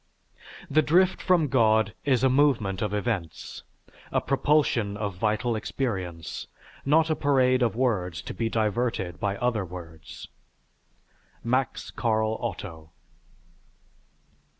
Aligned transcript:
_The 0.71 0.83
drift 0.83 1.21
from 1.21 1.47
God 1.47 1.93
is 2.05 2.23
a 2.23 2.27
movement 2.27 2.81
of 2.81 2.91
events, 2.91 3.61
a 4.11 4.19
propulsion 4.19 4.97
of 4.97 5.13
vital 5.13 5.55
experience, 5.55 6.47
not 6.83 7.11
a 7.11 7.15
parade 7.15 7.61
of 7.61 7.75
words 7.75 8.23
to 8.23 8.33
be 8.33 8.49
diverted 8.49 9.19
by 9.19 9.37
other 9.37 9.63
words_. 9.63 10.25
MAX 11.43 11.91
CARL 11.91 12.35
OTTO. 12.41 12.89